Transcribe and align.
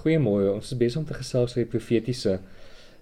Goeiemôre. 0.00 0.54
Ons 0.54 0.72
is 0.72 0.78
besig 0.80 1.00
om 1.00 1.06
te 1.06 1.16
gesels 1.16 1.54
oor 1.54 1.64
die 1.64 1.70
profetiese. 1.70 2.38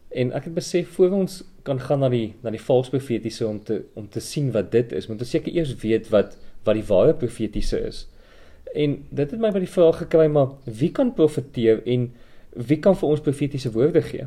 En 0.09 0.33
ek 0.37 0.49
het 0.49 0.57
besef 0.57 0.95
voor 0.97 1.15
ons 1.21 1.41
kan 1.67 1.81
gaan 1.81 2.01
na 2.01 2.09
die 2.13 2.33
na 2.43 2.53
die 2.55 2.63
valse 2.63 2.91
profetiese 2.91 3.47
om 3.47 3.59
te 3.65 3.83
om 3.99 4.07
te 4.09 4.23
sien 4.25 4.53
wat 4.55 4.71
dit 4.73 4.95
is, 4.97 5.09
moet 5.11 5.21
ons 5.21 5.35
seker 5.37 5.53
eers 5.53 5.75
weet 5.83 6.09
wat 6.15 6.39
wat 6.65 6.79
die 6.79 6.87
ware 6.89 7.15
profetiese 7.17 7.81
is. 7.91 8.07
En 8.75 8.99
dit 9.11 9.31
het 9.31 9.41
my 9.41 9.53
by 9.55 9.63
die 9.65 9.73
vraag 9.73 10.03
gekry 10.05 10.27
maar 10.33 10.57
wie 10.65 10.91
kan 10.93 11.13
profeteer 11.15 11.83
en 11.87 12.11
wie 12.69 12.81
kan 12.83 12.97
vir 12.97 13.09
ons 13.09 13.25
profetiese 13.25 13.73
woorde 13.73 14.03
gee? 14.03 14.27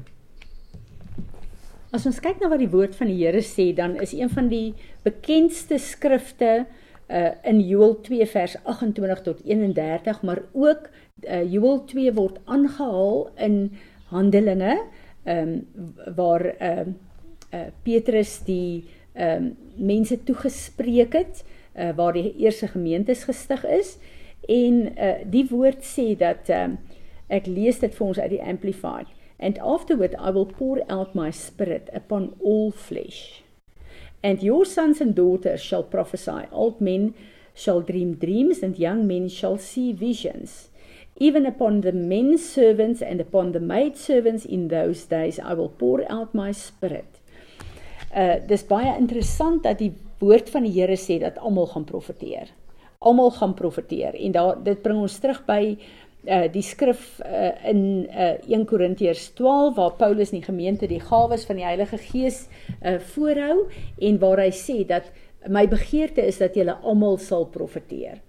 As 1.91 2.05
ons 2.07 2.21
kyk 2.23 2.39
na 2.39 2.47
wat 2.47 2.61
die 2.61 2.71
woord 2.71 2.93
van 2.95 3.09
die 3.11 3.17
Here 3.19 3.41
sê, 3.43 3.73
dan 3.75 3.97
is 3.99 4.13
een 4.15 4.29
van 4.31 4.47
die 4.47 4.71
bekendste 5.03 5.75
skrifte 5.81 6.65
uh 7.11 7.31
in 7.43 7.59
Joël 7.59 7.99
2 8.01 8.25
vers 8.27 8.55
28 8.63 9.21
tot 9.21 9.43
31, 9.43 10.21
maar 10.21 10.41
ook 10.51 10.89
uh 11.19 11.51
Joël 11.51 11.83
2 11.85 12.13
word 12.13 12.39
aangehaal 12.45 13.29
in 13.35 13.71
Handelinge, 14.11 14.83
ehm 15.23 15.53
um, 15.75 15.93
waar 16.15 16.45
ehm 16.45 16.93
uh, 17.51 17.59
uh 17.59 17.67
Petrus 17.83 18.39
die 18.47 18.87
ehm 19.13 19.43
um, 19.43 19.57
mense 19.75 20.23
toegespreek 20.23 21.13
het, 21.13 21.43
uh 21.75 21.91
waar 21.95 22.13
die 22.13 22.35
eerste 22.37 22.67
gemeentes 22.67 23.23
gestig 23.23 23.65
is. 23.65 23.97
En 24.47 24.97
uh 24.97 25.13
die 25.25 25.47
woord 25.49 25.83
sê 25.83 26.15
dat 26.17 26.49
ehm 26.49 26.71
um, 26.71 26.77
ek 27.27 27.45
lees 27.47 27.79
dit 27.79 27.95
vir 27.95 28.07
ons 28.07 28.19
uit 28.19 28.29
die 28.29 28.43
amplified. 28.43 29.07
And 29.39 29.59
afterward 29.59 30.13
I 30.19 30.31
will 30.31 30.45
pour 30.45 30.83
out 30.87 31.15
my 31.15 31.31
spirit 31.31 31.89
upon 31.93 32.33
all 32.43 32.71
flesh 32.71 33.40
and 34.23 34.43
your 34.43 34.65
sons 34.65 35.01
and 35.01 35.15
daughters 35.15 35.61
shall 35.61 35.83
prophesy. 35.83 36.45
Old 36.51 36.81
men 36.81 37.13
shall 37.53 37.81
dream 37.81 38.13
dreams 38.15 38.63
and 38.63 38.77
young 38.77 39.07
men 39.07 39.29
shall 39.29 39.57
see 39.57 39.93
visions. 39.93 40.69
Even 41.17 41.45
upon 41.45 41.81
the 41.81 41.91
men 41.91 42.37
servants 42.37 43.01
and 43.01 43.21
upon 43.21 43.51
the 43.51 43.59
maid 43.59 43.97
servants 43.97 44.45
in 44.45 44.69
those 44.69 45.05
days 45.05 45.39
I 45.39 45.53
will 45.53 45.69
pour 45.69 46.09
out 46.11 46.33
my 46.33 46.51
spirit. 46.51 47.19
Uh 48.15 48.39
dis 48.47 48.63
baie 48.67 48.95
interessant 48.97 49.63
dat 49.63 49.79
die 49.79 49.93
woord 50.19 50.49
van 50.49 50.65
die 50.67 50.73
Here 50.75 50.97
sê 50.97 51.19
dat 51.21 51.37
almal 51.39 51.67
gaan 51.71 51.85
profeteer. 51.85 52.49
Almal 52.99 53.31
gaan 53.31 53.53
profeteer. 53.53 54.15
En 54.15 54.31
daar 54.31 54.63
dit 54.63 54.81
bring 54.81 54.99
ons 55.01 55.19
terug 55.19 55.45
by 55.45 55.77
uh 56.29 56.45
die 56.53 56.61
skrif 56.61 57.19
uh, 57.25 57.53
in 57.65 58.07
uh 58.09 58.37
1 58.45 58.65
Korintiërs 58.69 59.31
12 59.39 59.75
waar 59.75 59.95
Paulus 59.97 60.31
in 60.31 60.41
die 60.41 60.45
gemeente 60.45 60.87
die 60.87 61.01
gawes 61.01 61.45
van 61.49 61.57
die 61.57 61.65
Heilige 61.65 61.97
Gees 61.97 62.47
uh 62.81 62.99
voorhou 63.13 63.67
en 63.97 64.19
waar 64.21 64.43
hy 64.43 64.51
sê 64.53 64.81
dat 64.85 65.09
my 65.49 65.65
begeerte 65.67 66.21
is 66.21 66.37
dat 66.37 66.55
julle 66.55 66.75
almal 66.85 67.17
sal 67.17 67.47
profeteer. 67.49 68.19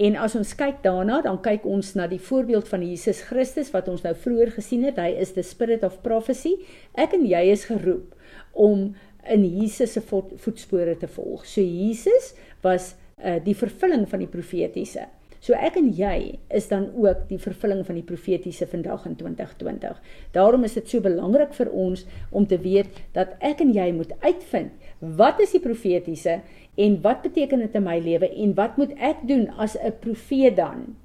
En 0.00 0.16
as 0.20 0.36
ons 0.36 0.54
kyk 0.56 0.82
daarna, 0.84 1.22
dan 1.24 1.38
kyk 1.44 1.64
ons 1.68 1.94
na 1.96 2.06
die 2.08 2.20
voorbeeld 2.20 2.68
van 2.68 2.84
Jesus 2.84 3.22
Christus 3.28 3.72
wat 3.72 3.88
ons 3.92 4.04
nou 4.04 4.12
vroeër 4.16 4.52
gesien 4.56 4.84
het. 4.84 5.00
Hy 5.00 5.16
is 5.20 5.32
the 5.36 5.44
spirit 5.44 5.84
of 5.84 6.02
prophecy. 6.04 6.56
Ek 6.96 7.16
en 7.16 7.24
jy 7.28 7.42
is 7.52 7.66
geroep 7.68 8.12
om 8.52 8.90
in 9.32 9.44
Jesus 9.44 9.96
se 9.96 10.02
voetspore 10.04 10.96
te 11.00 11.08
volg. 11.10 11.44
So 11.48 11.60
Jesus 11.60 12.34
was 12.64 12.94
uh 13.16 13.38
die 13.40 13.56
vervulling 13.56 14.04
van 14.08 14.20
die 14.20 14.30
profetiese. 14.30 15.06
So 15.46 15.54
ek 15.54 15.76
en 15.78 15.92
jy 15.94 16.40
is 16.58 16.64
dan 16.66 16.88
ook 16.98 17.28
die 17.28 17.38
vervulling 17.38 17.84
van 17.86 17.94
die 18.00 18.06
profetiese 18.06 18.66
vandag 18.66 19.04
in 19.06 19.14
2020. 19.14 20.00
Daarom 20.34 20.66
is 20.66 20.74
dit 20.74 20.90
so 20.90 21.04
belangrik 21.04 21.54
vir 21.54 21.70
ons 21.70 22.02
om 22.34 22.48
te 22.50 22.58
weet 22.58 22.98
dat 23.14 23.36
ek 23.38 23.62
en 23.62 23.70
jy 23.76 23.86
moet 23.94 24.10
uitvind 24.24 24.74
wat 25.20 25.38
is 25.44 25.54
die 25.54 25.62
profetiese 25.62 26.40
en 26.74 27.00
wat 27.04 27.22
beteken 27.22 27.62
dit 27.62 27.78
in 27.78 27.86
my 27.86 28.00
lewe 28.02 28.32
en 28.42 28.58
wat 28.58 28.74
moet 28.80 28.98
ek 28.98 29.22
doen 29.28 29.46
as 29.54 29.78
'n 29.78 29.94
profeet 30.02 30.56
dan? 30.56 30.96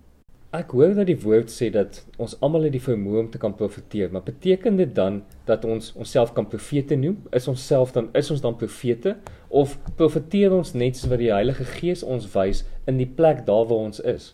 Ek 0.52 0.74
hoor 0.76 0.96
dat 0.96 1.08
die 1.08 1.20
woord 1.22 1.48
sê 1.48 1.70
dat 1.72 2.02
ons 2.18 2.34
almal 2.42 2.64
het 2.64 2.74
die 2.74 2.84
vermoë 2.84 3.20
om 3.20 3.30
te 3.32 3.38
kan 3.38 3.54
profeteer, 3.56 4.10
maar 4.12 4.24
beteken 4.24 4.76
dit 4.76 4.96
dan 4.96 5.22
dat 5.46 5.66
ons 5.66 5.94
onsself 5.96 6.34
kan 6.34 6.48
profete 6.48 6.96
noem? 6.96 7.22
Is 7.32 7.48
ons 7.48 7.68
self 7.68 7.92
dan 7.92 8.10
is 8.14 8.32
ons 8.32 8.42
dan 8.42 8.58
profete 8.58 9.16
of 9.48 9.78
profeteer 9.96 10.52
ons 10.52 10.74
net 10.74 10.98
soos 10.98 11.10
wat 11.10 11.20
die 11.20 11.32
Heilige 11.32 11.64
Gees 11.64 12.04
ons 12.04 12.28
wys 12.34 12.66
in 12.86 12.98
die 12.98 13.08
plek 13.08 13.46
daar 13.46 13.64
waar 13.70 13.88
ons 13.88 14.00
is? 14.00 14.34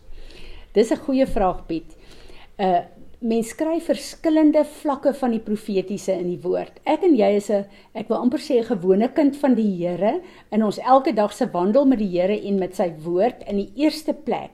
Dis 0.78 0.92
'n 0.94 1.02
goeie 1.06 1.26
vraag 1.26 1.66
Piet. 1.66 1.96
Uh 2.56 2.84
mens 3.18 3.48
skryf 3.50 3.88
verskillende 3.90 4.60
vlakke 4.64 5.10
van 5.20 5.32
die 5.34 5.42
profetiese 5.42 6.12
in 6.12 6.28
die 6.28 6.38
woord. 6.38 6.76
Ek 6.86 7.02
en 7.02 7.16
jy 7.18 7.30
is 7.34 7.50
'n 7.50 7.66
ek 7.94 8.08
wil 8.08 8.18
amper 8.18 8.38
sê 8.38 8.60
'n 8.60 8.70
gewone 8.70 9.08
kind 9.12 9.36
van 9.36 9.54
die 9.54 9.74
Here 9.78 10.20
in 10.52 10.62
ons 10.62 10.78
elke 10.78 11.12
dag 11.12 11.32
se 11.32 11.50
wandel 11.50 11.84
met 11.84 11.98
die 11.98 12.12
Here 12.14 12.38
en 12.46 12.58
met 12.58 12.76
sy 12.76 12.94
woord 13.02 13.42
in 13.48 13.56
die 13.56 13.72
eerste 13.74 14.14
plek. 14.14 14.50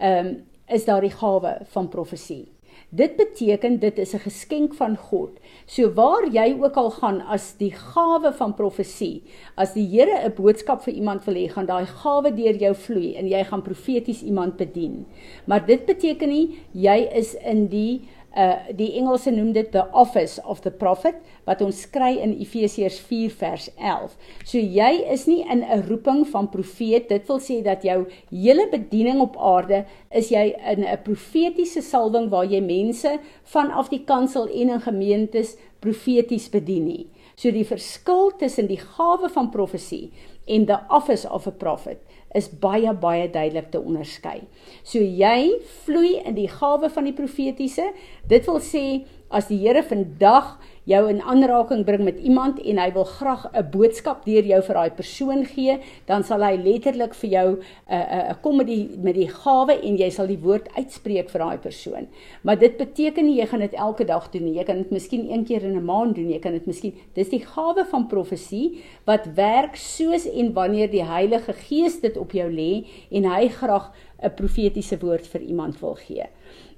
Ehm 0.00 0.26
um, 0.26 0.42
is 0.68 0.84
daar 0.84 1.00
die 1.00 1.10
gawe 1.10 1.58
van 1.64 1.88
profesie. 1.88 2.48
Dit 2.90 3.16
beteken 3.16 3.78
dit 3.80 3.98
is 3.98 4.14
'n 4.14 4.18
geskenk 4.18 4.74
van 4.74 4.96
God. 4.96 5.40
So 5.66 5.92
waar 5.94 6.28
jy 6.30 6.56
ook 6.60 6.76
al 6.76 6.90
gaan 6.90 7.20
as 7.20 7.54
die 7.56 7.72
gawe 7.72 8.32
van 8.32 8.54
profesie, 8.54 9.22
as 9.56 9.72
die 9.72 9.86
Here 9.86 10.24
'n 10.24 10.34
boodskap 10.36 10.82
vir 10.82 10.94
iemand 10.94 11.24
wil 11.24 11.34
hê, 11.34 11.48
gaan 11.48 11.66
daai 11.66 11.86
gawe 11.86 12.34
deur 12.34 12.56
jou 12.56 12.74
vloei 12.74 13.14
en 13.14 13.28
jy 13.28 13.44
gaan 13.44 13.62
profeties 13.62 14.22
iemand 14.22 14.56
bedien. 14.56 15.06
Maar 15.46 15.66
dit 15.66 15.86
beteken 15.86 16.28
nie 16.28 16.58
jy 16.72 17.08
is 17.12 17.34
in 17.34 17.66
die 17.66 18.08
uh 18.36 18.68
die 18.72 18.92
Engelse 18.96 19.30
noem 19.30 19.52
dit 19.52 19.70
the 19.72 19.84
office 19.92 20.40
of 20.48 20.62
the 20.64 20.70
prophet 20.70 21.18
wat 21.44 21.60
ons 21.60 21.84
kry 21.90 22.14
in 22.22 22.32
Efesiërs 22.40 22.98
4 23.08 23.34
vers 23.40 23.68
11. 23.76 24.16
So 24.44 24.58
jy 24.58 24.92
is 25.12 25.26
nie 25.26 25.42
in 25.44 25.64
'n 25.64 25.82
roeping 25.88 26.26
van 26.26 26.48
profeet. 26.48 27.08
Dit 27.08 27.26
wil 27.28 27.40
sê 27.40 27.62
dat 27.62 27.82
jou 27.82 28.06
hele 28.30 28.68
bediening 28.70 29.20
op 29.20 29.36
aarde 29.36 29.84
is 30.10 30.30
jy 30.30 30.54
in 30.64 30.84
'n 30.84 31.02
profetiese 31.02 31.82
salwing 31.82 32.30
waar 32.30 32.46
jy 32.46 32.60
mense 32.60 33.18
vanaf 33.44 33.88
die 33.88 34.04
kansel 34.04 34.48
en 34.48 34.68
in 34.68 34.80
gemeentes 34.80 35.56
profeties 35.80 36.48
bedien 36.48 36.86
nie. 36.86 37.06
So 37.36 37.50
die 37.50 37.66
verskil 37.66 38.32
tussen 38.40 38.68
die 38.70 38.80
gawe 38.80 39.30
van 39.32 39.50
profesie 39.54 40.12
en 40.46 40.66
the 40.66 40.78
office 40.90 41.28
of 41.28 41.46
a 41.46 41.54
prophet 41.54 42.02
is 42.34 42.48
baie 42.48 42.92
baie 42.96 43.28
duidelik 43.30 43.70
te 43.72 43.80
onderskei. 43.80 44.42
So 44.82 44.98
jy 44.98 45.58
vloei 45.84 46.18
in 46.24 46.36
die 46.38 46.48
gawe 46.48 46.88
van 46.92 47.08
die 47.08 47.16
profetiese. 47.16 47.90
Dit 48.28 48.48
wil 48.48 48.60
sê 48.64 48.84
as 49.32 49.48
die 49.50 49.60
Here 49.62 49.84
vandag 49.84 50.56
jou 50.84 51.02
in 51.08 51.20
aanraking 51.22 51.84
bring 51.86 52.02
met 52.04 52.18
iemand 52.18 52.58
en 52.58 52.78
hy 52.78 52.88
wil 52.92 53.04
graag 53.04 53.46
'n 53.52 53.70
boodskap 53.70 54.24
deur 54.24 54.44
jou 54.44 54.62
vir 54.62 54.74
daai 54.74 54.90
persoon 54.90 55.44
gee, 55.46 55.78
dan 56.06 56.24
sal 56.24 56.42
hy 56.42 56.56
letterlik 56.56 57.14
vir 57.14 57.30
jou 57.30 57.48
'n 57.50 57.62
uh, 57.90 57.96
uh, 57.96 58.28
uh, 58.30 58.34
kom 58.42 58.56
met 58.56 58.66
die 58.66 58.88
met 59.02 59.14
die 59.14 59.28
gawe 59.28 59.80
en 59.82 59.96
jy 59.96 60.10
sal 60.10 60.26
die 60.26 60.38
woord 60.38 60.68
uitspreek 60.76 61.30
vir 61.30 61.40
daai 61.40 61.58
persoon. 61.58 62.08
Maar 62.42 62.58
dit 62.58 62.76
beteken 62.76 63.24
nie 63.24 63.38
jy 63.40 63.46
gaan 63.46 63.60
dit 63.60 63.72
elke 63.74 64.04
dag 64.04 64.30
doen 64.30 64.44
nie. 64.44 64.58
Jy 64.58 64.64
kan 64.64 64.76
dit 64.76 64.90
miskien 64.90 65.30
een 65.30 65.44
keer 65.44 65.62
in 65.62 65.76
'n 65.76 65.84
maand 65.84 66.14
doen. 66.14 66.30
Jy 66.30 66.38
kan 66.38 66.52
dit 66.52 66.66
miskien 66.66 66.94
dis 67.14 67.28
die 67.28 67.44
gawe 67.44 67.84
van 67.84 68.06
profesie 68.06 68.82
wat 69.04 69.26
werk 69.34 69.76
soos 69.76 70.26
en 70.26 70.52
wanneer 70.52 70.90
die 70.90 71.04
Heilige 71.04 71.52
Gees 71.52 72.00
dit 72.00 72.16
op 72.16 72.32
jou 72.32 72.50
lê 72.50 72.86
en 73.10 73.24
hy 73.24 73.48
graag 73.48 73.92
'n 74.22 74.34
profetiese 74.34 74.98
woord 74.98 75.26
vir 75.26 75.40
iemand 75.40 75.80
wil 75.80 75.94
gee 75.94 76.26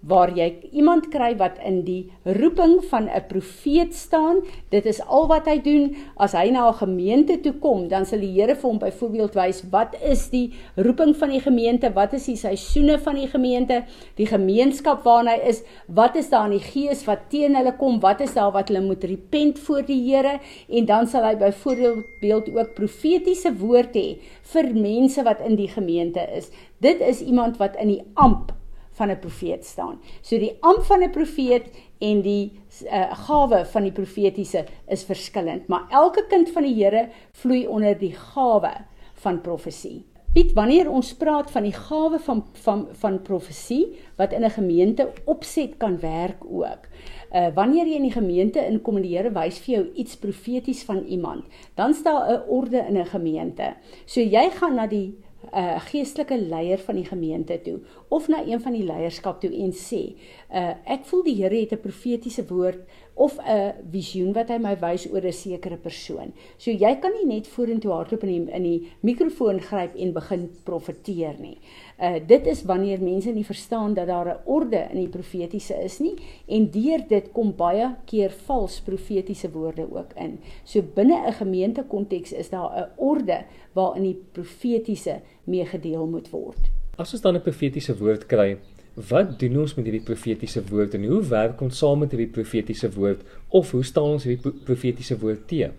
waar 0.04 0.32
jy 0.37 0.50
iemand 0.76 1.09
kry 1.12 1.31
wat 1.41 1.56
in 1.65 1.81
die 1.87 2.12
roeping 2.25 2.76
van 2.91 3.09
'n 3.09 3.25
profeet 3.28 3.94
staan. 3.94 4.42
Dit 4.70 4.87
is 4.87 5.00
al 5.00 5.26
wat 5.28 5.47
hy 5.47 5.59
doen. 5.62 5.97
As 6.16 6.32
hy 6.32 6.50
na 6.50 6.69
'n 6.69 6.75
gemeente 6.75 7.41
toe 7.41 7.53
kom, 7.53 7.88
dan 7.88 8.04
sal 8.04 8.20
die 8.20 8.34
Here 8.34 8.54
vir 8.54 8.70
hom 8.70 8.78
byvoorbeeld 8.78 9.34
wys 9.34 9.62
wat 9.70 9.97
is 10.03 10.28
die 10.31 10.53
roeping 10.76 11.16
van 11.16 11.31
die 11.31 11.41
gemeente, 11.41 11.93
wat 11.94 12.12
is 12.12 12.26
die 12.26 12.37
seisoene 12.37 12.98
van 12.98 13.14
die 13.14 13.28
gemeente, 13.28 13.84
die 14.16 14.26
gemeenskap 14.26 15.04
waarna 15.04 15.31
hy 15.31 15.48
is, 15.48 15.62
wat 15.87 16.16
is 16.16 16.28
daar 16.31 16.44
in 16.47 16.59
die 16.59 16.66
gees 16.72 17.04
wat 17.06 17.31
teen 17.31 17.54
hulle 17.54 17.76
kom, 17.76 18.00
wat 18.00 18.20
is 18.20 18.34
daar 18.34 18.53
wat 18.53 18.69
hulle 18.69 18.81
moet 18.81 19.04
repent 19.04 19.59
voor 19.59 19.82
die 19.82 20.03
Here 20.04 20.41
en 20.69 20.84
dan 20.84 21.06
sal 21.06 21.22
hy 21.25 21.37
byvoorbeeld 21.37 22.56
ook 22.56 22.75
profetiese 22.75 23.53
woord 23.59 23.94
hê 23.94 24.19
vir 24.53 24.75
mense 24.75 25.22
wat 25.22 25.41
in 25.41 25.56
die 25.56 25.69
gemeente 25.69 26.20
is. 26.37 26.50
Dit 26.81 27.00
is 27.00 27.22
iemand 27.22 27.56
wat 27.56 27.76
in 27.76 27.88
die 27.88 28.03
amp 28.14 28.53
van 28.94 29.10
'n 29.10 29.19
profeet 29.19 29.65
staan. 29.65 30.00
So 30.22 30.38
die 30.38 30.56
amp 30.60 30.82
van 30.84 31.03
'n 31.03 31.10
profeet 31.10 31.71
en 31.99 32.22
die 32.22 32.52
uh, 32.85 33.12
gawe 33.26 33.64
van 33.67 33.82
die 33.82 33.93
profetiese 33.93 34.64
is 34.88 35.05
verskillend, 35.05 35.67
maar 35.69 35.87
elke 35.91 36.26
kind 36.29 36.50
van 36.50 36.62
die 36.62 36.75
Here 36.75 37.08
vloei 37.32 37.67
onder 37.67 37.99
die 37.99 38.14
gawe 38.14 38.73
van 39.14 39.41
profesie. 39.41 40.05
Piet, 40.35 40.50
wanneer 40.52 40.88
ons 40.91 41.12
praat 41.14 41.50
van 41.55 41.62
die 41.62 41.76
gawe 41.76 42.19
van 42.19 42.41
van 42.64 42.81
van 42.99 43.20
profesie 43.23 44.00
wat 44.19 44.32
in 44.32 44.44
'n 44.44 44.50
gemeente 44.50 45.12
opset 45.25 45.76
kan 45.76 46.00
werk 46.00 46.43
ook. 46.44 46.88
Uh 47.32 47.55
wanneer 47.55 47.87
jy 47.87 47.94
in 47.94 48.08
die 48.08 48.19
gemeente 48.20 48.67
inkom 48.67 48.96
en 48.96 49.02
die 49.02 49.17
Here 49.17 49.31
wys 49.31 49.58
vir 49.58 49.75
jou 49.75 49.93
iets 49.94 50.17
profeties 50.17 50.82
van 50.85 51.05
iemand, 51.05 51.44
dan 51.75 51.94
staan 51.94 52.32
'n 52.32 52.43
orde 52.49 52.79
in 52.88 52.99
'n 52.99 53.06
gemeente. 53.06 53.75
So 54.06 54.20
jy 54.20 54.50
gaan 54.50 54.75
na 54.75 54.87
die 54.87 55.14
'n 55.52 55.58
uh, 55.58 55.81
geestelike 55.91 56.38
leier 56.38 56.79
van 56.79 56.94
die 56.94 57.05
gemeente 57.05 57.61
toe 57.62 57.79
of 58.08 58.29
na 58.29 58.44
een 58.46 58.61
van 58.61 58.73
die 58.73 58.85
leierskap 58.85 59.41
toe 59.41 59.50
en 59.50 59.73
sê, 59.73 60.14
uh, 60.55 60.75
ek 60.85 61.05
voel 61.05 61.23
die 61.23 61.37
Here 61.43 61.61
het 61.61 61.73
'n 61.73 61.81
profetiese 61.81 62.46
woord 62.46 62.81
of 63.14 63.38
'n 63.38 63.73
visioen 63.91 64.32
wat 64.32 64.49
hy 64.49 64.58
my 64.58 64.75
wys 64.81 65.06
oor 65.11 65.23
'n 65.26 65.32
sekere 65.32 65.76
persoon. 65.76 66.32
So 66.58 66.70
jy 66.70 66.94
kan 67.00 67.12
nie 67.12 67.26
net 67.26 67.46
vorentoe 67.46 67.93
hardloop 67.93 68.23
in 68.25 68.29
die, 68.29 68.52
in 68.52 68.62
die 68.62 68.91
mikrofoon 69.00 69.61
gryp 69.61 69.94
en 69.94 70.12
begin 70.12 70.50
profeteer 70.64 71.35
nie. 71.38 71.58
Uh 72.00 72.19
dit 72.26 72.46
is 72.46 72.64
wanneer 72.64 73.00
mense 73.02 73.31
nie 73.31 73.44
verstaan 73.44 73.94
dat 73.94 74.06
daar 74.06 74.29
'n 74.29 74.41
orde 74.44 74.88
in 74.91 74.99
die 74.99 75.08
profetiese 75.08 75.75
is 75.85 75.99
nie 75.99 76.14
en 76.46 76.70
deur 76.70 77.05
dit 77.08 77.32
kom 77.32 77.55
baie 77.56 77.94
keer 78.05 78.31
vals 78.31 78.81
profetiese 78.81 79.50
woorde 79.50 79.87
ook 79.91 80.12
in. 80.17 80.38
So 80.64 80.82
binne 80.82 81.26
'n 81.26 81.32
gemeentekonteks 81.32 82.32
is 82.32 82.50
daar 82.50 82.70
'n 82.76 82.91
orde 82.96 83.44
waarin 83.73 84.02
die 84.02 84.23
profetiese 84.32 85.20
meegedeel 85.44 86.06
moet 86.06 86.31
word. 86.31 86.70
As 86.96 87.12
ons 87.12 87.22
dan 87.22 87.36
'n 87.36 87.42
profetiese 87.42 87.96
woord 87.98 88.26
kry, 88.26 88.56
wat 88.94 89.38
doen 89.38 89.56
ons 89.58 89.75
met 89.75 89.84
hierdie 89.84 90.04
profetiese 90.06 90.62
woord 90.70 90.94
en 90.94 91.04
hoe 91.04 91.22
werk 91.26 91.60
ons 91.60 91.78
saam 91.78 91.98
met 91.98 92.12
hierdie 92.14 92.31
profetiese 92.31 92.90
woord 92.94 93.25
of 93.50 93.70
hoe 93.75 93.82
staan 93.82 94.14
ons 94.14 94.25
hierdie 94.25 94.52
profetiese 94.64 95.19
woord 95.19 95.48
te? 95.48 95.70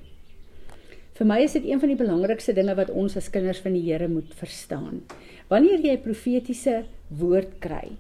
Vir 1.16 1.28
my 1.30 1.38
is 1.46 1.54
dit 1.56 1.64
een 1.64 1.80
van 1.80 1.88
die 1.88 1.96
belangrikste 1.96 2.52
dinge 2.54 2.74
wat 2.76 2.90
ons 2.92 3.16
as 3.16 3.30
kinders 3.32 3.62
van 3.64 3.72
die 3.72 3.86
Here 3.86 4.10
moet 4.12 4.34
verstaan. 4.36 5.04
Wanneer 5.48 5.80
jy 5.80 5.94
'n 5.96 6.02
profetiese 6.04 6.84
woord 7.08 7.60
kry, 7.60 7.96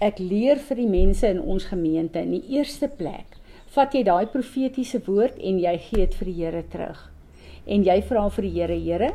ek 0.00 0.18
leer 0.18 0.58
vir 0.58 0.76
die 0.76 0.88
mense 0.88 1.28
in 1.28 1.38
ons 1.40 1.64
gemeente 1.70 2.18
in 2.18 2.32
die 2.32 2.56
eerste 2.58 2.88
plek, 2.88 3.38
vat 3.70 3.94
jy 3.94 4.02
daai 4.02 4.26
profetiese 4.26 4.98
woord 5.06 5.38
en 5.38 5.60
jy 5.60 5.78
gee 5.78 6.06
dit 6.06 6.14
vir 6.14 6.26
die 6.26 6.34
Here 6.34 6.64
terug. 6.68 7.12
En 7.66 7.84
jy 7.84 8.02
vra 8.02 8.28
vir 8.28 8.42
die 8.42 8.54
Here, 8.60 8.78
Here, 8.80 9.12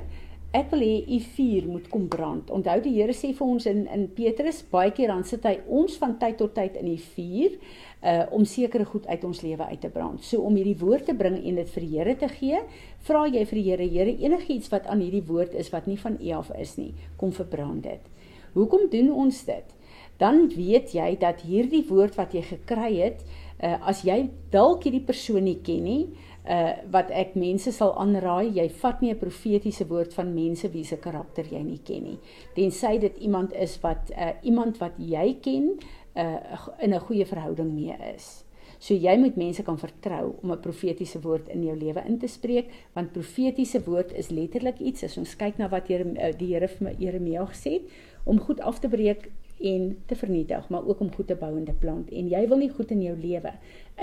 ek 0.54 0.70
wil 0.70 0.84
hê 0.86 0.98
u 1.10 1.18
vuur 1.34 1.66
moet 1.66 1.88
kom 1.90 2.06
brand. 2.08 2.52
Onthou 2.54 2.78
die 2.86 2.94
Here 2.94 3.14
sê 3.18 3.32
vir 3.34 3.48
ons 3.56 3.66
in 3.70 3.88
in 3.90 4.06
Petrus 4.14 4.62
baie 4.70 4.92
keer 4.94 5.10
dan 5.10 5.26
sit 5.26 5.46
hy 5.50 5.56
ons 5.66 5.98
van 5.98 6.14
tyd 6.22 6.38
tot 6.38 6.54
tyd 6.54 6.78
in 6.78 6.92
die 6.92 7.02
vuur 7.16 7.58
uh 8.04 8.26
om 8.38 8.46
sekere 8.46 8.86
goed 8.86 9.08
uit 9.08 9.24
ons 9.26 9.42
lewe 9.42 9.66
uit 9.72 9.82
te 9.82 9.90
brand. 9.90 10.22
So 10.22 10.46
om 10.46 10.58
hierdie 10.60 10.78
woord 10.78 11.08
te 11.10 11.16
bring 11.18 11.40
en 11.42 11.58
dit 11.58 11.70
vir 11.76 11.86
die 11.86 11.92
Here 11.98 12.16
te 12.22 12.30
gee, 12.30 12.60
vra 13.08 13.26
jy 13.26 13.46
vir 13.50 13.60
die 13.60 13.68
Here, 13.70 13.88
Here, 13.96 14.18
enigiets 14.28 14.70
wat 14.74 14.90
aan 14.92 15.02
hierdie 15.02 15.26
woord 15.26 15.56
is 15.58 15.72
wat 15.74 15.88
nie 15.90 15.98
van 15.98 16.20
U 16.22 16.34
af 16.38 16.52
is 16.60 16.76
nie, 16.78 16.92
kom 17.18 17.34
verbrand 17.34 17.88
dit. 17.88 18.12
Hoekom 18.54 18.90
doen 18.92 19.10
ons 19.26 19.40
dit? 19.48 19.78
Dan 20.22 20.46
weet 20.54 20.94
jy 20.94 21.16
dat 21.20 21.42
hierdie 21.48 21.86
woord 21.90 22.20
wat 22.20 22.36
jy 22.38 22.44
gekry 22.46 22.92
het, 23.00 23.26
uh 23.58 23.80
as 23.90 24.04
jy 24.06 24.28
dalk 24.54 24.86
hierdie 24.86 25.06
persoon 25.08 25.48
nie 25.50 25.58
ken 25.66 25.82
nie, 25.88 26.04
uh 26.50 26.72
wat 26.92 27.12
ek 27.12 27.36
mense 27.40 27.72
sal 27.72 27.94
aanraai, 28.00 28.52
jy 28.58 28.70
vat 28.82 29.02
nie 29.02 29.12
'n 29.14 29.20
profetiese 29.20 29.88
woord 29.88 30.14
van 30.14 30.34
mense 30.34 30.70
wie 30.72 30.84
se 30.84 30.98
karakter 30.98 31.46
jy 31.46 31.64
nie 31.64 31.80
ken 31.84 32.04
nie. 32.04 32.20
Tensy 32.56 32.98
dit 33.00 33.18
iemand 33.18 33.54
is 33.54 33.80
wat 33.82 34.12
uh 34.12 34.34
iemand 34.44 34.78
wat 34.78 34.94
jy 34.98 35.38
ken 35.42 35.80
uh 36.16 36.40
in 36.80 36.94
'n 36.94 37.00
goeie 37.00 37.26
verhouding 37.26 37.74
mee 37.74 37.96
is. 38.16 38.44
So 38.80 38.94
jy 38.94 39.18
moet 39.18 39.38
mense 39.40 39.64
kan 39.64 39.78
vertrou 39.80 40.36
om 40.42 40.52
'n 40.52 40.60
profetiese 40.60 41.22
woord 41.22 41.48
in 41.50 41.64
jou 41.64 41.76
lewe 41.76 42.04
in 42.06 42.18
te 42.20 42.28
spreek, 42.28 42.68
want 42.94 43.14
profetiese 43.14 43.84
woord 43.86 44.12
is 44.12 44.30
letterlik 44.30 44.80
iets 44.80 45.04
as 45.04 45.18
ons 45.18 45.36
kyk 45.36 45.58
na 45.58 45.70
wat 45.70 45.88
Here 45.88 46.34
die 46.38 46.54
Here 46.54 46.68
vir 46.68 46.96
Jeremia 47.00 47.46
gesê 47.46 47.72
het 47.72 47.84
om 48.26 48.40
goed 48.40 48.60
af 48.60 48.80
te 48.80 48.90
breek 48.90 49.32
en 49.64 49.90
te 50.06 50.16
vernietig, 50.16 50.70
maar 50.70 50.88
ook 50.88 51.00
om 51.00 51.12
goed 51.14 51.28
te 51.28 51.36
bou 51.40 51.52
en 51.58 51.66
te 51.66 51.76
plant. 51.80 52.10
En 52.12 52.30
jy 52.30 52.48
wil 52.52 52.64
nie 52.64 52.72
goed 52.72 52.92
in 52.92 53.04
jou 53.06 53.16
lewe 53.18 53.54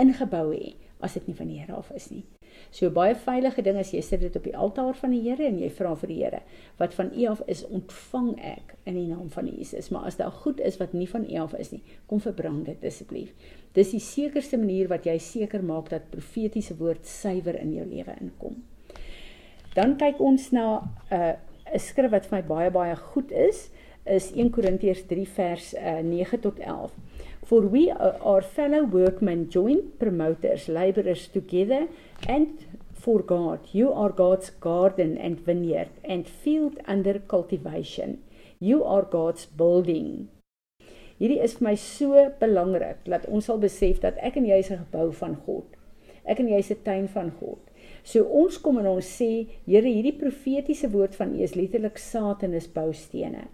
ingebou 0.01 0.47
hê 0.55 0.75
as 1.05 1.17
dit 1.17 1.27
nie 1.29 1.37
van 1.37 1.49
die 1.49 1.59
Here 1.61 1.77
af 1.77 1.91
is 1.97 2.11
nie. 2.13 2.23
So 2.75 2.91
baie 2.93 3.15
veilige 3.17 3.63
ding 3.65 3.79
as 3.81 3.93
jy 3.95 4.03
sit 4.05 4.23
dit 4.23 4.37
op 4.37 4.45
die 4.45 4.57
altaar 4.57 4.95
van 4.99 5.15
die 5.15 5.23
Here 5.25 5.47
en 5.49 5.59
jy 5.61 5.71
vra 5.75 5.95
vir 6.01 6.13
die 6.13 6.19
Here 6.21 6.41
wat 6.81 6.97
van 6.97 7.13
U 7.17 7.27
af 7.33 7.43
is, 7.51 7.63
ontvang 7.69 8.31
ek 8.53 8.75
in 8.89 8.97
die 8.99 9.07
naam 9.09 9.29
van 9.33 9.49
Jesus. 9.49 9.91
Maar 9.93 10.09
as 10.11 10.21
daar 10.21 10.33
goed 10.45 10.61
is 10.65 10.79
wat 10.81 10.95
nie 10.97 11.09
van 11.11 11.27
U 11.29 11.43
af 11.45 11.57
is 11.61 11.73
nie, 11.75 11.83
kom 12.11 12.23
verbrand 12.25 12.69
dit 12.69 12.85
asseblief. 12.85 13.33
Dis 13.77 13.93
die 13.95 14.03
sekerste 14.05 14.59
manier 14.61 14.91
wat 14.93 15.09
jy 15.09 15.19
seker 15.23 15.65
maak 15.65 15.93
dat 15.93 16.11
profetiese 16.13 16.77
woord 16.81 17.07
suiwer 17.07 17.59
in 17.61 17.75
jou 17.77 17.87
lewe 17.89 18.17
inkom. 18.21 18.61
Dan 19.77 19.97
kyk 20.01 20.21
ons 20.21 20.51
na 20.53 20.81
'n 21.11 21.15
uh, 21.15 21.37
'n 21.71 21.79
skrif 21.79 22.11
wat 22.11 22.27
vir 22.27 22.39
my 22.39 22.43
baie 22.47 22.71
baie 22.71 22.97
goed 22.97 23.31
is, 23.31 23.71
is 24.05 24.33
1 24.33 24.51
Korintiërs 24.51 25.05
3 25.07 25.27
vers 25.37 25.75
uh, 25.75 26.01
9 26.03 26.41
tot 26.41 26.59
11. 26.59 26.91
For 27.45 27.67
we 27.67 27.91
are 27.91 28.43
fellow 28.43 28.85
workmen, 28.85 29.49
joint 29.51 29.99
promoters, 29.99 30.69
laborers 30.69 31.27
together, 31.29 31.89
and 32.29 32.65
for 32.95 33.23
God. 33.23 33.61
You 33.73 33.93
are 33.93 34.11
God's 34.11 34.51
garden 34.51 35.17
and 35.19 35.41
vineyard 35.41 35.91
and 36.05 36.29
field 36.29 36.79
under 36.87 37.19
cultivation. 37.19 38.19
You 38.59 38.85
are 38.85 39.03
God's 39.03 39.47
building. 39.47 40.29
Hierdie 41.21 41.41
is 41.45 41.59
vir 41.59 41.67
my 41.67 41.75
so 41.77 42.27
belangrik 42.41 43.03
dat 43.09 43.27
ons 43.29 43.49
sal 43.49 43.59
besef 43.61 43.99
dat 44.05 44.21
ek 44.25 44.39
en 44.41 44.47
jy 44.49 44.61
is 44.63 44.71
'n 44.71 44.85
gebou 44.85 45.13
van 45.13 45.37
God. 45.47 45.67
Ek 46.25 46.41
en 46.41 46.49
jy 46.49 46.59
is 46.59 46.71
'n 46.71 46.85
tuin 46.85 47.09
van 47.09 47.31
God. 47.41 47.59
So 48.05 48.25
ons 48.25 48.59
kom 48.59 48.79
en 48.79 48.87
ons 48.87 49.05
sê, 49.05 49.47
Here, 49.67 49.89
hierdie 49.89 50.19
profetiese 50.19 50.89
woord 50.91 51.15
van 51.15 51.35
U 51.35 51.43
is 51.43 51.55
letterlik 51.55 51.99
saad 51.99 52.43
en 52.43 52.55
is 52.55 52.69
boustene. 52.69 53.49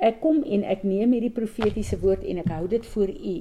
Ek 0.00 0.22
kom 0.22 0.38
en 0.48 0.62
ek 0.64 0.80
neem 0.88 1.12
hierdie 1.12 1.34
profetiese 1.36 1.98
woord 2.00 2.22
en 2.24 2.38
ek 2.40 2.48
hou 2.54 2.64
dit 2.72 2.86
voor 2.94 3.10
u 3.12 3.34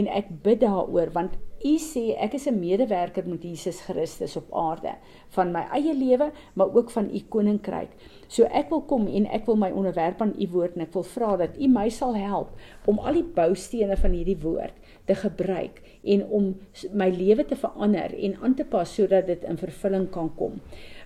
en 0.00 0.06
ek 0.08 0.30
bid 0.44 0.62
daaroor 0.62 1.10
want 1.12 1.34
u 1.58 1.74
sê 1.82 2.14
ek 2.16 2.34
is 2.38 2.46
'n 2.48 2.60
medewerker 2.60 3.26
met 3.28 3.42
Jesus 3.44 3.80
Christus 3.84 4.36
op 4.36 4.48
aarde 4.54 4.94
van 5.36 5.52
my 5.52 5.66
eie 5.76 5.94
lewe 5.94 6.30
maar 6.54 6.74
ook 6.74 6.90
van 6.90 7.10
u 7.12 7.20
koninkryk. 7.28 7.90
So 8.28 8.44
ek 8.44 8.70
wil 8.70 8.80
kom 8.80 9.06
en 9.06 9.26
ek 9.26 9.46
wil 9.46 9.56
my 9.56 9.70
onderwerp 9.70 10.22
aan 10.22 10.34
u 10.38 10.48
woord 10.48 10.76
en 10.76 10.82
ek 10.82 10.92
wil 10.92 11.02
vra 11.02 11.36
dat 11.36 11.60
u 11.60 11.68
my 11.68 11.88
sal 11.88 12.16
help 12.16 12.56
om 12.86 12.98
al 12.98 13.12
die 13.12 13.28
boustene 13.34 13.96
van 13.96 14.12
hierdie 14.12 14.40
woord 14.40 14.74
te 15.04 15.14
gebruik 15.14 15.82
en 16.04 16.24
om 16.24 16.54
my 16.92 17.08
lewe 17.10 17.44
te 17.44 17.56
verander 17.56 18.14
en 18.14 18.36
aan 18.42 18.54
te 18.54 18.64
pas 18.64 18.94
sodat 18.94 19.26
dit 19.26 19.44
in 19.44 19.58
vervulling 19.58 20.10
kan 20.10 20.30
kom. 20.36 20.60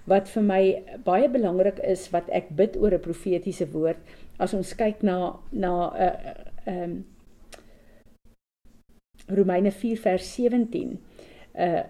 Wat 0.04 0.28
vir 0.28 0.42
my 0.42 0.62
baie 1.04 1.28
belangrik 1.30 1.78
is 1.78 2.08
wat 2.10 2.28
ek 2.30 2.50
bid 2.56 2.76
oor 2.76 2.94
'n 2.94 3.00
profetiese 3.00 3.66
woord 3.72 3.98
as 4.38 4.54
ons 4.54 4.74
kyk 4.74 5.02
na 5.02 5.38
na 5.52 5.72
'n 5.72 5.94
uh, 5.94 6.06
eh, 6.06 6.34
ehm 6.66 6.76
uh, 6.76 6.84
um, 6.84 7.04
Romeine 9.28 9.70
4 9.70 9.96
vers 9.96 10.34
17. 10.34 10.98
Uh 11.54 11.82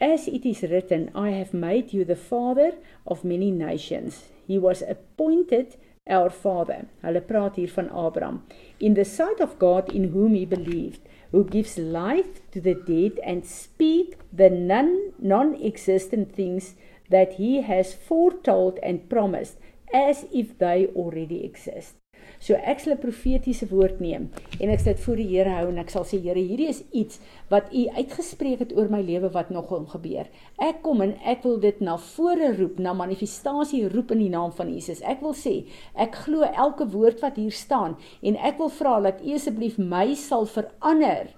as 0.00 0.26
it 0.28 0.46
is 0.46 0.62
written, 0.62 1.10
I 1.14 1.30
have 1.30 1.52
made 1.52 1.92
you 1.92 2.04
the 2.06 2.16
father 2.16 2.72
of 3.06 3.22
many 3.22 3.50
nations. 3.50 4.30
He 4.46 4.58
was 4.58 4.82
appointed 4.82 5.76
our 6.08 6.30
father. 6.30 6.86
Hulle 7.02 7.20
praat 7.20 7.56
hier 7.56 7.70
van 7.74 7.90
Abraham. 7.90 8.42
In 8.78 8.94
the 8.94 9.04
sight 9.04 9.40
of 9.40 9.58
God 9.58 9.92
in 9.92 10.10
whom 10.12 10.34
he 10.34 10.44
believed, 10.44 11.00
who 11.30 11.44
gives 11.44 11.78
life 11.78 12.40
to 12.50 12.60
the 12.60 12.74
dead 12.74 13.20
and 13.24 13.46
speak 13.46 14.18
the 14.32 14.50
non 14.50 15.12
non-existent 15.18 16.34
things 16.34 16.74
that 17.10 17.34
he 17.34 17.62
has 17.62 17.94
foretold 17.94 18.78
and 18.82 19.08
promised 19.08 19.58
as 19.92 20.26
if 20.32 20.58
they 20.58 20.86
already 20.94 21.44
exist. 21.44 21.99
So 22.40 22.56
ek 22.56 22.78
sal 22.80 22.94
'n 22.94 23.00
profetiese 23.02 23.66
woord 23.68 23.98
neem 24.00 24.30
en 24.60 24.70
ek 24.72 24.80
sal 24.80 24.94
dit 24.94 25.02
voor 25.04 25.18
die 25.20 25.28
Here 25.28 25.50
hou 25.58 25.66
en 25.68 25.78
ek 25.78 25.90
sal 25.92 26.04
sê 26.08 26.16
Here, 26.24 26.40
hierdie 26.40 26.70
is 26.72 26.82
iets 26.90 27.18
wat 27.50 27.68
U 27.68 27.82
uitgespreek 27.92 28.62
het 28.64 28.72
oor 28.76 28.88
my 28.88 29.02
lewe 29.04 29.28
wat 29.34 29.50
nog 29.50 29.68
gaan 29.68 29.84
gebeur. 29.86 30.26
Ek 30.56 30.80
kom 30.82 31.02
en 31.04 31.12
ek 31.20 31.44
wil 31.44 31.58
dit 31.60 31.80
na 31.84 31.98
vore 31.98 32.54
roep, 32.56 32.78
na 32.78 32.94
manifestasie 32.96 33.88
roep 33.92 34.12
in 34.16 34.22
die 34.24 34.32
naam 34.32 34.52
van 34.56 34.72
Jesus. 34.72 35.02
Ek 35.02 35.20
wil 35.20 35.34
sê, 35.36 35.66
ek 35.94 36.16
glo 36.24 36.48
elke 36.48 36.86
woord 36.88 37.20
wat 37.20 37.36
hier 37.36 37.52
staan 37.52 37.98
en 38.22 38.36
ek 38.36 38.56
wil 38.58 38.72
vra 38.72 39.00
dat 39.00 39.20
U 39.20 39.34
asseblief 39.36 39.76
my 39.76 40.14
sal 40.14 40.46
verander 40.46 41.28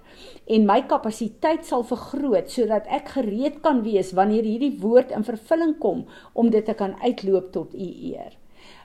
en 0.47 0.65
my 0.65 0.81
kapasiteit 0.87 1.65
sal 1.67 1.83
vergroot 1.83 2.47
sodat 2.47 2.87
ek 2.87 3.11
gereed 3.17 3.59
kan 3.61 3.83
wees 3.83 4.13
wanneer 4.15 4.47
hierdie 4.47 4.79
woord 4.79 5.11
in 5.11 5.27
vervulling 5.27 5.75
kom 5.83 6.05
om 6.33 6.49
dit 6.49 6.63
te 6.65 6.73
kan 6.73 6.95
uitloop 7.03 7.51
tot 7.51 7.75
U 7.75 7.89
eer 8.13 8.39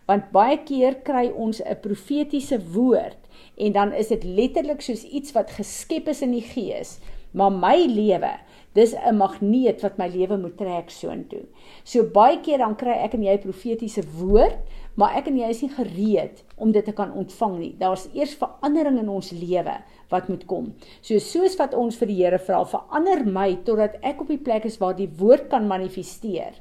want 0.07 0.31
baie 0.33 0.59
keer 0.65 0.95
kry 1.05 1.29
ons 1.35 1.61
'n 1.61 1.81
profetiese 1.83 2.59
woord 2.75 3.19
en 3.57 3.73
dan 3.73 3.93
is 3.93 4.09
dit 4.09 4.25
letterlik 4.25 4.81
soos 4.81 5.05
iets 5.05 5.33
wat 5.33 5.51
geskep 5.51 6.09
is 6.09 6.23
in 6.23 6.33
die 6.33 6.49
gees 6.55 6.99
maar 7.33 7.53
my 7.53 7.77
lewe 7.87 8.33
dis 8.79 8.95
'n 8.95 9.17
magneet 9.17 9.81
wat 9.83 9.97
my 9.99 10.09
lewe 10.09 10.37
moet 10.39 10.57
trek 10.57 10.91
soontoe. 10.91 11.45
So 11.85 12.05
baie 12.05 12.41
keer 12.41 12.59
dan 12.59 12.77
kry 12.77 12.95
ek 13.05 13.15
en 13.15 13.23
jy 13.23 13.35
'n 13.35 13.47
profetiese 13.47 14.03
woord 14.19 14.59
maar 14.95 15.17
ek 15.17 15.27
en 15.27 15.39
jy 15.39 15.49
is 15.49 15.63
nie 15.63 15.71
gereed 15.71 16.45
om 16.57 16.73
dit 16.73 16.85
te 16.85 16.93
kan 16.93 17.13
ontvang 17.13 17.59
nie. 17.59 17.75
Daar's 17.79 18.09
eers 18.15 18.35
verandering 18.35 18.99
in 18.99 19.09
ons 19.09 19.31
lewe 19.31 19.77
wat 20.09 20.29
moet 20.29 20.47
kom. 20.47 20.75
So 21.01 21.19
soos 21.19 21.57
wat 21.57 21.75
ons 21.75 21.97
vir 21.97 22.09
die 22.09 22.25
Here 22.25 22.39
vra 22.39 22.65
verander 22.65 23.25
my 23.27 23.59
totdat 23.65 23.97
ek 24.03 24.21
op 24.21 24.29
die 24.29 24.39
plek 24.39 24.65
is 24.65 24.79
waar 24.79 24.97
die 24.97 25.11
woord 25.19 25.49
kan 25.49 25.67
manifesteer 25.67 26.55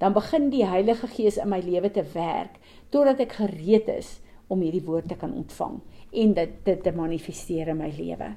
dan 0.00 0.16
begin 0.16 0.48
die 0.50 0.64
Heilige 0.64 1.08
Gees 1.12 1.36
in 1.36 1.50
my 1.52 1.60
lewe 1.60 1.90
te 1.92 2.04
werk 2.14 2.56
totdat 2.90 3.20
ek 3.20 3.36
gereed 3.38 3.88
is 3.92 4.18
om 4.50 4.62
hierdie 4.64 4.84
woord 4.86 5.10
te 5.12 5.18
kan 5.20 5.34
ontvang 5.36 5.78
en 6.10 6.32
dit 6.38 6.54
dit 6.66 6.82
te 6.82 6.92
manifesteer 6.96 7.70
in 7.70 7.78
my 7.78 7.90
lewe. 7.94 8.32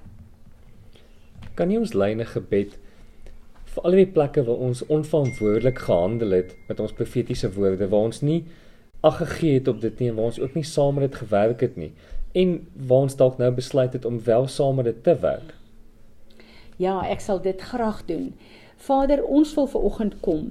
Kan 1.58 1.72
jy 1.72 1.80
ons 1.82 1.96
lyne 1.98 2.28
gebed 2.28 2.76
vir 3.74 3.88
al 3.88 3.98
die 3.98 4.10
plekke 4.16 4.44
waar 4.46 4.62
ons 4.68 4.84
onverantwoordelik 4.86 5.80
gehandel 5.88 6.36
het 6.38 6.54
met 6.68 6.84
ons 6.84 6.94
profetiese 6.98 7.50
woorde 7.56 7.88
waar 7.90 8.12
ons 8.12 8.22
nie 8.22 8.44
ag 9.04 9.18
gegee 9.24 9.58
het 9.58 9.72
op 9.72 9.82
dit 9.82 10.00
nie 10.00 10.12
en 10.12 10.20
waar 10.20 10.32
ons 10.32 10.40
ook 10.44 10.54
nie 10.60 10.68
saam 10.68 11.00
met 11.00 11.10
dit 11.10 11.22
gewerk 11.24 11.64
het 11.66 11.80
nie 11.80 11.92
en 12.44 12.56
waar 12.76 13.08
ons 13.08 13.18
dalk 13.18 13.40
nou 13.42 13.52
besluit 13.56 13.94
het 13.94 14.06
om 14.10 14.20
wel 14.26 14.48
saam 14.48 14.80
met 14.82 14.90
dit 14.90 15.04
te 15.06 15.16
werk. 15.22 15.54
Ja, 16.82 17.04
ek 17.06 17.22
sal 17.22 17.42
dit 17.42 17.62
graag 17.62 18.02
doen. 18.10 18.34
Vader, 18.84 19.22
ons 19.24 19.54
wil 19.56 19.68
ver 19.72 19.84
oggend 19.88 20.16
kom 20.26 20.48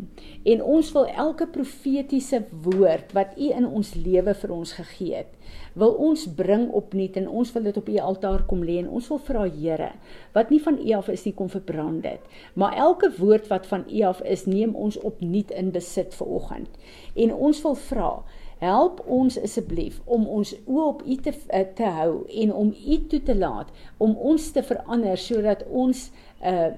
en 0.49 0.63
ons 0.65 0.91
wil 0.95 1.09
elke 1.25 1.47
profetiese 1.53 2.43
woord 2.65 3.13
wat 3.17 3.35
U 3.37 3.51
in 3.53 3.67
ons 3.69 3.93
lewe 3.95 4.33
vir 4.41 4.55
ons 4.55 4.73
gegee 4.79 5.19
het, 5.21 5.31
wil 5.77 5.93
ons 6.07 6.25
bring 6.39 6.69
opnuut 6.73 7.17
en 7.21 7.29
ons 7.29 7.53
wil 7.55 7.67
dit 7.69 7.81
op 7.81 7.91
U 7.93 7.99
altaar 8.09 8.45
kom 8.49 8.65
lê 8.65 8.79
en 8.81 8.89
ons 8.89 9.11
wil 9.13 9.21
vra 9.27 9.45
Here, 9.53 9.91
wat 10.33 10.53
nie 10.53 10.61
van 10.65 10.79
U 10.81 10.89
af 10.97 11.11
is 11.13 11.27
nie, 11.27 11.35
kom 11.37 11.51
verbrand 11.53 12.03
dit. 12.07 12.31
Maar 12.57 12.79
elke 12.87 13.13
woord 13.19 13.51
wat 13.53 13.69
van 13.69 13.85
U 13.91 14.03
af 14.09 14.23
is, 14.25 14.47
neem 14.49 14.73
ons 14.77 14.97
opnuut 15.01 15.53
in 15.53 15.73
besit 15.75 16.17
ver 16.17 16.33
oggend. 16.41 16.81
En 17.15 17.35
ons 17.37 17.63
wil 17.67 17.77
vra 17.89 18.13
Help 18.63 19.01
ons 19.11 19.35
asseblief 19.43 19.97
om 20.07 20.29
ons 20.31 20.53
oë 20.71 20.83
op 20.87 21.01
U 21.03 21.17
te 21.25 21.33
eh, 21.51 21.65
te 21.75 21.89
hou 21.97 22.23
en 22.43 22.53
om 22.55 22.69
U 22.71 22.99
toe 23.11 23.19
te 23.27 23.35
laat 23.35 23.73
om 23.99 24.13
ons 24.31 24.45
te 24.55 24.63
verander 24.63 25.19
sodat 25.19 25.65
ons 25.67 26.05
uh 26.47 26.71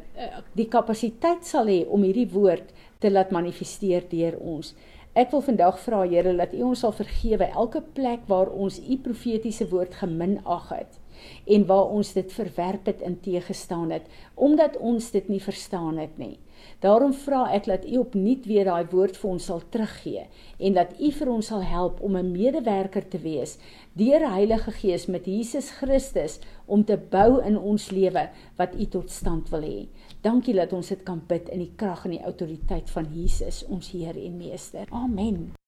die 0.57 0.69
kapasiteit 0.73 1.45
sal 1.45 1.69
hê 1.69 1.83
om 1.85 2.03
hierdie 2.05 2.29
woord 2.33 2.73
te 3.05 3.11
laat 3.13 3.33
manifesteer 3.37 4.05
deur 4.09 4.37
ons. 4.41 4.73
Ek 5.15 5.31
wil 5.31 5.45
vandag 5.47 5.77
vra 5.85 6.01
Here 6.09 6.33
dat 6.41 6.57
U 6.57 6.63
ons 6.71 6.81
sal 6.87 6.97
vergewe 6.97 7.51
elke 7.53 7.85
plek 7.99 8.25
waar 8.33 8.49
ons 8.49 8.81
U 8.81 8.97
profetiese 9.05 9.69
woord 9.71 9.95
geminag 10.01 10.73
het 10.73 10.97
en 11.57 11.69
waar 11.69 11.93
ons 11.99 12.15
dit 12.17 12.33
verwerp 12.33 12.89
het 12.91 13.05
en 13.05 13.21
teëgestaan 13.21 13.93
het 13.95 14.09
omdat 14.49 14.81
ons 14.81 15.11
dit 15.13 15.29
nie 15.29 15.43
verstaan 15.43 16.01
het 16.01 16.17
nie. 16.19 16.39
Daarom 16.81 17.13
vra 17.13 17.45
ek 17.57 17.69
dat 17.71 17.87
U 17.87 17.99
opnuut 18.03 18.47
weer 18.47 18.69
daai 18.69 18.87
woord 18.91 19.17
vir 19.17 19.31
ons 19.31 19.49
sal 19.51 19.63
teruggee 19.71 20.27
en 20.59 20.77
dat 20.77 20.95
U 21.01 21.11
vir 21.19 21.33
ons 21.33 21.47
sal 21.47 21.63
help 21.63 22.01
om 22.01 22.17
'n 22.17 22.33
medewerker 22.33 23.09
te 23.09 23.19
wees 23.19 23.59
deur 23.93 24.29
Heilige 24.31 24.71
Gees 24.71 25.07
met 25.07 25.27
Jesus 25.27 25.71
Christus 25.71 26.39
om 26.67 26.85
te 26.85 26.97
bou 26.97 27.41
in 27.43 27.59
ons 27.59 27.91
lewe 27.91 28.29
wat 28.57 28.75
U 28.75 28.85
tot 28.87 29.11
stand 29.11 29.51
wil 29.51 29.63
hê. 29.63 29.89
Dankie 30.23 30.55
dat 30.55 30.73
ons 30.73 30.89
dit 30.89 31.03
kan 31.03 31.23
bid 31.29 31.49
in 31.49 31.59
die 31.59 31.73
krag 31.77 32.05
en 32.05 32.11
die 32.11 32.25
autoriteit 32.25 32.91
van 32.91 33.07
Jesus 33.15 33.65
ons 33.69 33.91
Heer 33.91 34.17
en 34.17 34.37
Meester. 34.37 34.87
Amen. 34.91 35.64